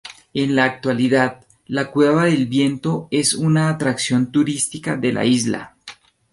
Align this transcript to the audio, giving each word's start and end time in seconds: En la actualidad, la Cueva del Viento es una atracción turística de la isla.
En 0.33 0.55
la 0.55 0.63
actualidad, 0.63 1.45
la 1.67 1.91
Cueva 1.91 2.25
del 2.25 2.47
Viento 2.47 3.07
es 3.11 3.35
una 3.35 3.69
atracción 3.69 4.31
turística 4.31 4.97
de 4.97 5.13
la 5.13 5.25
isla. 5.25 5.75